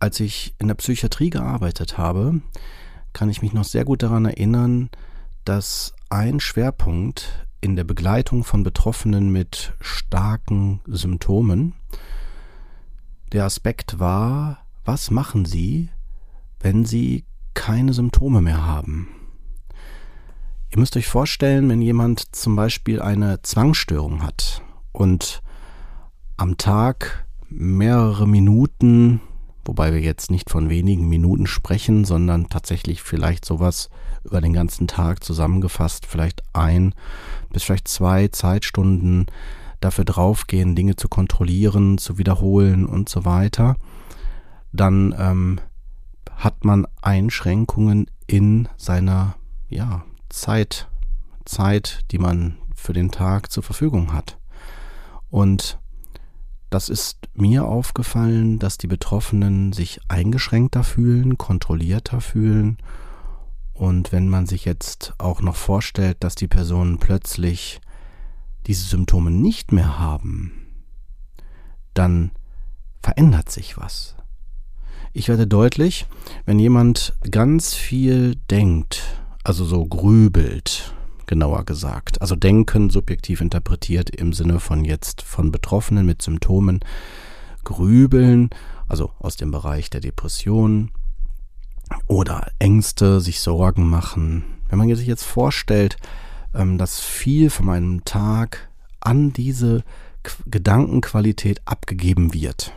[0.00, 2.40] Als ich in der Psychiatrie gearbeitet habe,
[3.12, 4.88] kann ich mich noch sehr gut daran erinnern,
[5.44, 11.74] dass ein Schwerpunkt in der Begleitung von Betroffenen mit starken Symptomen
[13.32, 15.90] der Aspekt war, was machen sie,
[16.60, 19.08] wenn sie keine Symptome mehr haben?
[20.70, 24.62] Ihr müsst euch vorstellen, wenn jemand zum Beispiel eine Zwangsstörung hat
[24.92, 25.42] und
[26.38, 29.20] am Tag mehrere Minuten,
[29.64, 33.90] wobei wir jetzt nicht von wenigen Minuten sprechen, sondern tatsächlich vielleicht sowas
[34.24, 36.94] über den ganzen Tag zusammengefasst, vielleicht ein
[37.52, 39.26] bis vielleicht zwei Zeitstunden
[39.80, 43.76] dafür draufgehen, Dinge zu kontrollieren, zu wiederholen und so weiter,
[44.72, 45.60] dann ähm,
[46.36, 49.36] hat man Einschränkungen in seiner
[49.68, 50.88] ja, Zeit,
[51.44, 54.38] Zeit, die man für den Tag zur Verfügung hat.
[55.30, 55.79] Und
[56.70, 62.78] das ist mir aufgefallen, dass die Betroffenen sich eingeschränkter fühlen, kontrollierter fühlen.
[63.74, 67.80] Und wenn man sich jetzt auch noch vorstellt, dass die Personen plötzlich
[68.66, 70.52] diese Symptome nicht mehr haben,
[71.92, 72.30] dann
[73.02, 74.14] verändert sich was.
[75.12, 76.06] Ich werde deutlich,
[76.44, 79.02] wenn jemand ganz viel denkt,
[79.42, 80.94] also so grübelt,
[81.30, 82.20] genauer gesagt.
[82.20, 86.80] Also denken subjektiv interpretiert im Sinne von jetzt von Betroffenen mit Symptomen,
[87.62, 88.50] grübeln,
[88.88, 90.90] also aus dem Bereich der Depression
[92.08, 94.42] oder Ängste, sich Sorgen machen.
[94.68, 95.98] Wenn man sich jetzt vorstellt,
[96.52, 99.84] ähm, dass viel von meinem Tag an diese
[100.46, 102.74] Gedankenqualität abgegeben wird,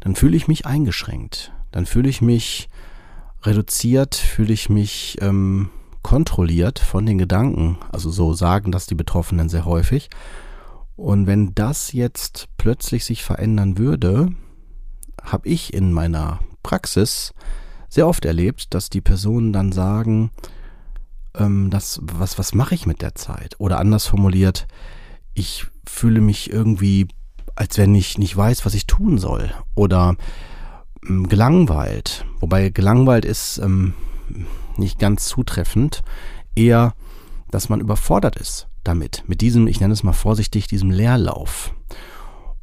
[0.00, 1.52] dann fühle ich mich eingeschränkt.
[1.72, 2.70] Dann fühle ich mich
[3.42, 5.68] reduziert, fühle ich mich ähm,
[6.02, 7.78] kontrolliert von den Gedanken.
[7.92, 10.10] Also so sagen das die Betroffenen sehr häufig.
[10.96, 14.28] Und wenn das jetzt plötzlich sich verändern würde,
[15.22, 17.32] habe ich in meiner Praxis
[17.88, 20.30] sehr oft erlebt, dass die Personen dann sagen,
[21.34, 23.56] ähm, das, was, was mache ich mit der Zeit?
[23.58, 24.66] Oder anders formuliert,
[25.34, 27.08] ich fühle mich irgendwie,
[27.56, 29.52] als wenn ich nicht weiß, was ich tun soll.
[29.74, 30.16] Oder
[31.08, 32.24] ähm, gelangweilt.
[32.40, 33.94] Wobei gelangweilt ist ähm,
[34.76, 36.02] nicht ganz zutreffend.
[36.54, 36.94] Eher,
[37.50, 39.24] dass man überfordert ist damit.
[39.26, 41.74] Mit diesem, ich nenne es mal vorsichtig, diesem Leerlauf.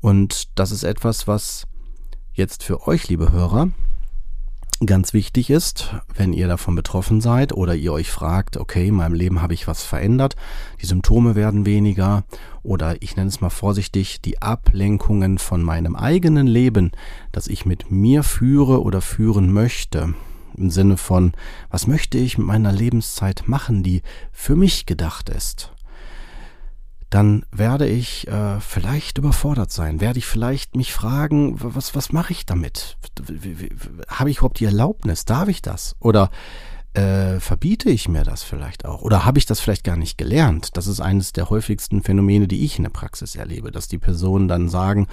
[0.01, 1.67] Und das ist etwas, was
[2.33, 3.69] jetzt für euch, liebe Hörer,
[4.85, 9.15] ganz wichtig ist, wenn ihr davon betroffen seid oder ihr euch fragt, okay, in meinem
[9.15, 10.35] Leben habe ich was verändert,
[10.79, 12.25] die Symptome werden weniger
[12.61, 16.91] oder ich nenne es mal vorsichtig, die Ablenkungen von meinem eigenen Leben,
[17.31, 20.13] das ich mit mir führe oder führen möchte,
[20.57, 21.33] im Sinne von,
[21.69, 24.01] was möchte ich mit meiner Lebenszeit machen, die
[24.31, 25.71] für mich gedacht ist
[27.09, 32.33] dann werde ich äh, vielleicht überfordert sein, werde ich vielleicht mich fragen, was, was mache
[32.33, 32.97] ich damit?
[34.09, 35.23] Habe ich überhaupt die Erlaubnis?
[35.23, 35.95] Darf ich das?
[35.99, 36.29] Oder
[36.93, 39.03] äh, verbiete ich mir das vielleicht auch?
[39.03, 40.75] Oder habe ich das vielleicht gar nicht gelernt?
[40.75, 44.49] Das ist eines der häufigsten Phänomene, die ich in der Praxis erlebe, dass die Personen
[44.49, 45.07] dann sagen,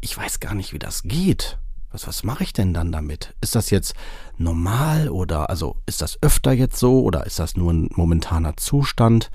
[0.00, 1.58] ich weiß gar nicht, wie das geht.
[1.92, 3.34] Was, was mache ich denn dann damit?
[3.40, 3.94] Ist das jetzt
[4.38, 9.30] normal oder also ist das öfter jetzt so oder ist das nur ein momentaner Zustand?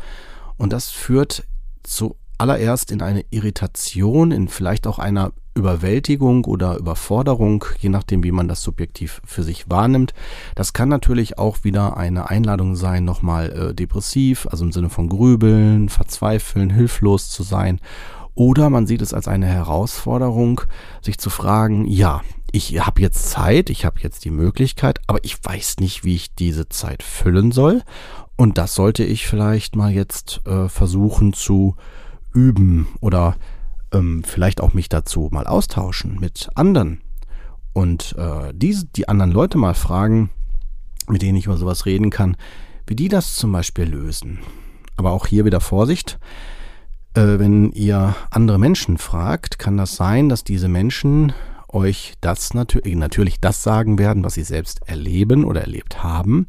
[0.58, 1.46] Und das führt
[1.84, 8.48] zuallererst in eine Irritation, in vielleicht auch einer Überwältigung oder Überforderung, je nachdem, wie man
[8.48, 10.14] das subjektiv für sich wahrnimmt.
[10.54, 15.08] Das kann natürlich auch wieder eine Einladung sein, nochmal äh, depressiv, also im Sinne von
[15.08, 17.80] Grübeln, Verzweifeln, hilflos zu sein.
[18.36, 20.62] Oder man sieht es als eine Herausforderung,
[21.02, 22.22] sich zu fragen, ja,
[22.56, 26.34] ich habe jetzt Zeit, ich habe jetzt die Möglichkeit, aber ich weiß nicht, wie ich
[26.36, 27.84] diese Zeit füllen soll.
[28.38, 31.76] Und das sollte ich vielleicht mal jetzt äh, versuchen zu
[32.34, 33.36] üben oder
[33.92, 37.02] ähm, vielleicht auch mich dazu mal austauschen mit anderen.
[37.74, 40.30] und äh, die, die anderen Leute mal fragen,
[41.10, 42.38] mit denen ich über sowas reden kann,
[42.88, 44.40] wie die das zum Beispiel lösen.
[44.96, 46.20] Aber auch hier wieder Vorsicht.
[47.16, 51.34] Äh, wenn ihr andere Menschen fragt, kann das sein, dass diese Menschen
[51.76, 56.48] euch das natürlich, natürlich das sagen werden, was sie selbst erleben oder erlebt haben.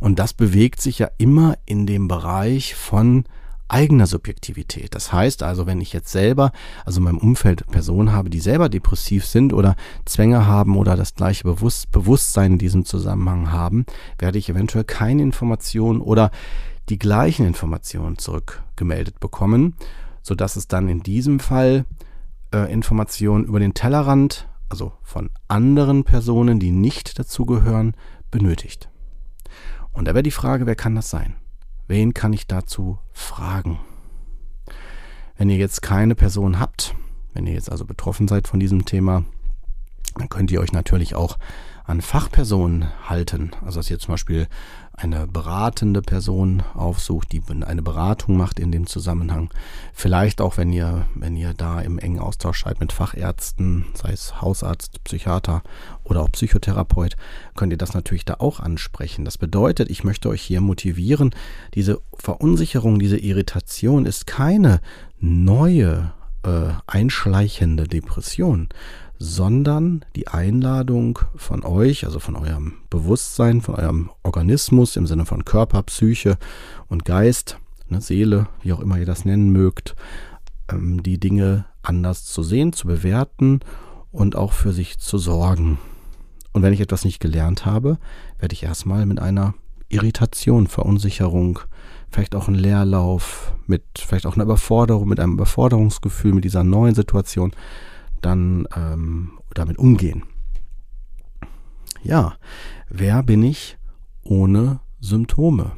[0.00, 3.24] Und das bewegt sich ja immer in dem Bereich von
[3.68, 4.94] eigener Subjektivität.
[4.94, 6.52] Das heißt also, wenn ich jetzt selber,
[6.84, 11.14] also in meinem Umfeld Personen habe, die selber depressiv sind oder Zwänge haben oder das
[11.14, 13.86] gleiche Bewusst Bewusstsein in diesem Zusammenhang haben,
[14.18, 16.30] werde ich eventuell keine Informationen oder
[16.88, 19.76] die gleichen Informationen zurückgemeldet bekommen,
[20.22, 21.84] sodass es dann in diesem Fall
[22.52, 27.94] äh, Informationen über den Tellerrand, also von anderen Personen, die nicht dazugehören,
[28.30, 28.88] benötigt.
[29.92, 31.34] Und da wäre die Frage, wer kann das sein?
[31.88, 33.78] Wen kann ich dazu fragen?
[35.36, 36.94] Wenn ihr jetzt keine Person habt,
[37.34, 39.24] wenn ihr jetzt also betroffen seid von diesem Thema,
[40.16, 41.36] dann könnt ihr euch natürlich auch
[41.84, 43.52] an Fachpersonen halten.
[43.64, 44.48] Also dass ihr zum Beispiel
[44.94, 49.50] eine beratende Person aufsucht, die eine Beratung macht in dem Zusammenhang.
[49.92, 54.40] Vielleicht auch, wenn ihr, wenn ihr da im engen Austausch seid mit Fachärzten, sei es
[54.40, 55.62] Hausarzt, Psychiater
[56.04, 57.16] oder auch Psychotherapeut,
[57.56, 59.24] könnt ihr das natürlich da auch ansprechen.
[59.24, 61.34] Das bedeutet, ich möchte euch hier motivieren,
[61.74, 64.80] diese Verunsicherung, diese Irritation ist keine
[65.18, 66.12] neue
[66.44, 68.68] äh, einschleichende Depression,
[69.18, 75.44] sondern die Einladung von euch, also von eurem Bewusstsein, von eurem Organismus im Sinne von
[75.44, 76.38] Körper, Psyche
[76.88, 77.58] und Geist,
[77.88, 79.94] ne, Seele, wie auch immer ihr das nennen mögt,
[80.68, 83.60] ähm, die Dinge anders zu sehen, zu bewerten
[84.10, 85.78] und auch für sich zu sorgen.
[86.52, 87.98] Und wenn ich etwas nicht gelernt habe,
[88.38, 89.54] werde ich erstmal mit einer
[89.88, 91.60] Irritation, Verunsicherung,
[92.12, 96.94] vielleicht auch ein Leerlauf, mit vielleicht auch einer Überforderung, mit einem Überforderungsgefühl, mit dieser neuen
[96.94, 97.52] Situation
[98.20, 100.22] dann ähm, damit umgehen.
[102.02, 102.34] Ja,
[102.88, 103.78] wer bin ich
[104.22, 105.72] ohne Symptome?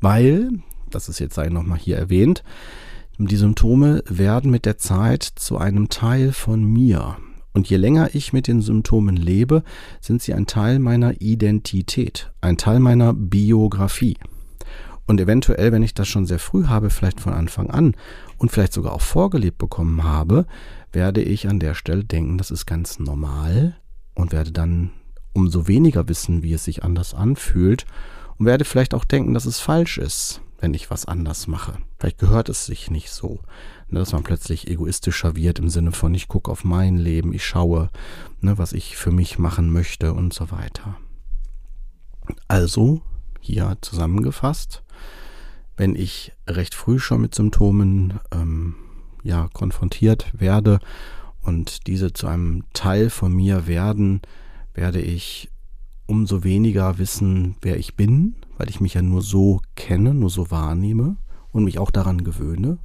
[0.00, 0.50] Weil,
[0.90, 2.42] das ist jetzt nochmal hier erwähnt,
[3.18, 7.16] die Symptome werden mit der Zeit zu einem Teil von mir.
[7.52, 9.64] Und je länger ich mit den Symptomen lebe,
[10.00, 14.16] sind sie ein Teil meiner Identität, ein Teil meiner Biografie.
[15.08, 17.96] Und eventuell, wenn ich das schon sehr früh habe, vielleicht von Anfang an
[18.36, 20.46] und vielleicht sogar auch vorgelebt bekommen habe,
[20.92, 23.76] werde ich an der Stelle denken, das ist ganz normal
[24.14, 24.90] und werde dann
[25.32, 27.86] umso weniger wissen, wie es sich anders anfühlt
[28.36, 31.78] und werde vielleicht auch denken, dass es falsch ist, wenn ich was anders mache.
[31.98, 33.40] Vielleicht gehört es sich nicht so,
[33.88, 37.46] ne, dass man plötzlich egoistischer wird im Sinne von, ich gucke auf mein Leben, ich
[37.46, 37.88] schaue,
[38.42, 40.98] ne, was ich für mich machen möchte und so weiter.
[42.46, 43.00] Also,
[43.40, 44.82] hier zusammengefasst,
[45.76, 48.74] wenn ich recht früh schon mit Symptomen ähm,
[49.22, 50.80] ja, konfrontiert werde
[51.42, 54.20] und diese zu einem Teil von mir werden,
[54.74, 55.50] werde ich
[56.06, 60.50] umso weniger wissen, wer ich bin, weil ich mich ja nur so kenne, nur so
[60.50, 61.16] wahrnehme
[61.52, 62.78] und mich auch daran gewöhne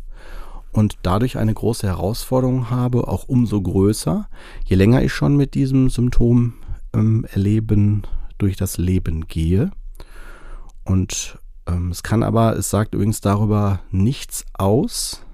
[0.74, 4.28] und dadurch eine große Herausforderung habe, auch umso größer,
[4.66, 6.56] je länger ich schon mit diesem Symptom
[6.94, 8.04] ähm, erleben
[8.40, 9.72] durch das Leben gehe.
[10.84, 15.26] Und ähm, es kann aber, es sagt übrigens darüber nichts aus,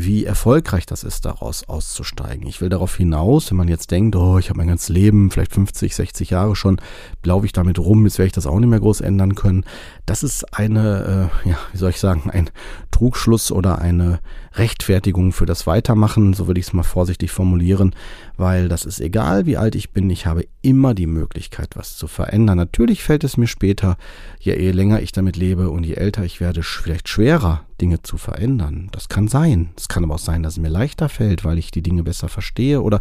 [0.00, 2.46] wie erfolgreich das ist, daraus auszusteigen.
[2.46, 5.52] Ich will darauf hinaus, wenn man jetzt denkt, oh, ich habe mein ganzes Leben, vielleicht
[5.52, 6.80] 50, 60 Jahre schon,
[7.24, 9.64] laufe ich damit rum, jetzt werde ich das auch nicht mehr groß ändern können.
[10.06, 12.48] Das ist eine, äh, ja, wie soll ich sagen, ein
[12.92, 14.20] Trugschluss oder eine
[14.54, 17.94] Rechtfertigung für das Weitermachen, so würde ich es mal vorsichtig formulieren,
[18.36, 22.06] weil das ist egal, wie alt ich bin, ich habe immer die Möglichkeit, was zu
[22.06, 22.56] verändern.
[22.56, 23.96] Natürlich fällt es mir später,
[24.38, 28.88] je länger ich damit lebe und je älter ich werde, vielleicht schwerer, Dinge zu verändern.
[28.92, 29.70] Das kann sein.
[29.76, 32.28] Es kann aber auch sein, dass es mir leichter fällt, weil ich die Dinge besser
[32.28, 33.00] verstehe oder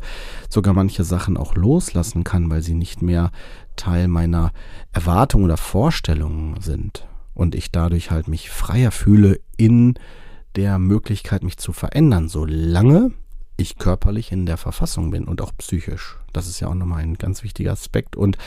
[0.49, 3.31] sogar manche Sachen auch loslassen kann, weil sie nicht mehr
[3.75, 4.51] Teil meiner
[4.91, 9.95] Erwartungen oder Vorstellungen sind und ich dadurch halt mich freier fühle in
[10.55, 13.11] der Möglichkeit, mich zu verändern, solange
[13.57, 16.17] ich körperlich in der Verfassung bin und auch psychisch.
[16.31, 18.15] Das ist ja auch nochmal ein ganz wichtiger Aspekt.
[18.15, 18.37] Und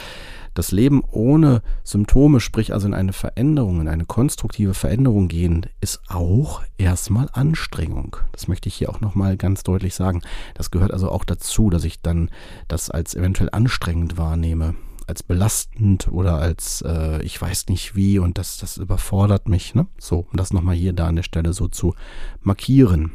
[0.53, 6.01] das Leben ohne Symptome, sprich also in eine Veränderung, in eine konstruktive Veränderung gehen, ist
[6.07, 8.17] auch erstmal Anstrengung.
[8.31, 10.21] Das möchte ich hier auch nochmal ganz deutlich sagen.
[10.55, 12.29] Das gehört also auch dazu, dass ich dann
[12.67, 14.75] das als eventuell anstrengend wahrnehme
[15.07, 19.75] als belastend oder als äh, ich weiß nicht wie und das, das überfordert mich.
[19.75, 19.87] Ne?
[19.99, 21.95] So, um das nochmal hier da an der Stelle so zu
[22.41, 23.11] markieren.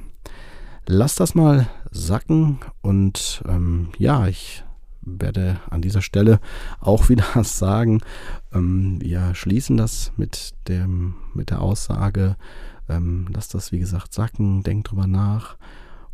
[0.88, 4.62] Lass das mal sacken und ähm, ja, ich
[5.02, 6.38] werde an dieser Stelle
[6.78, 8.02] auch wieder sagen,
[8.52, 12.36] ähm, wir schließen das mit, dem, mit der Aussage,
[12.88, 15.56] ähm, lasst das wie gesagt sacken, denkt drüber nach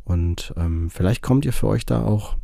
[0.05, 2.37] und ähm, vielleicht kommt ihr für euch da auch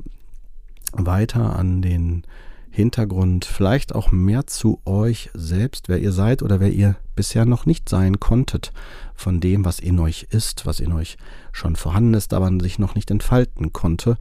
[0.92, 2.24] weiter an den
[2.70, 7.66] Hintergrund, vielleicht auch mehr zu euch selbst, wer ihr seid oder wer ihr bisher noch
[7.66, 8.72] nicht sein konntet,
[9.14, 11.16] von dem, was in euch ist, was in euch
[11.52, 14.16] schon vorhanden ist, aber sich noch nicht entfalten konnte.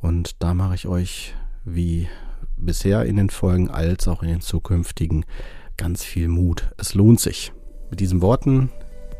[0.00, 1.34] Und da mache ich euch
[1.64, 2.08] wie
[2.56, 5.24] bisher in den Folgen als auch in den zukünftigen
[5.76, 6.72] ganz viel Mut.
[6.76, 7.52] Es lohnt sich.
[7.90, 8.70] Mit diesen Worten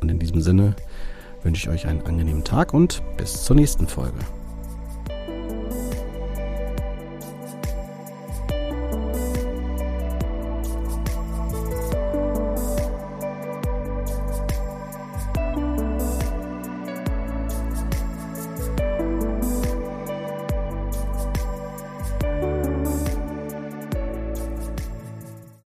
[0.01, 0.75] und in diesem Sinne
[1.43, 4.19] wünsche ich euch einen angenehmen Tag und bis zur nächsten Folge.